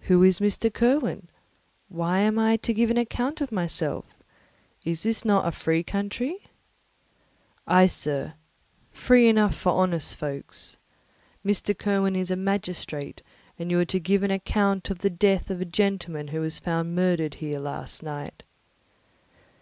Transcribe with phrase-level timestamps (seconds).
[0.00, 0.70] "Who is Mr.
[0.70, 1.28] Kirwin?
[1.88, 4.04] Why am I to give an account of myself?
[4.84, 6.48] Is not this a free country?"
[7.66, 8.34] "Ay, sir,
[8.92, 10.76] free enough for honest folks.
[11.42, 11.72] Mr.
[11.74, 13.22] Kirwin is a magistrate,
[13.58, 16.58] and you are to give an account of the death of a gentleman who was
[16.58, 18.42] found murdered here last night."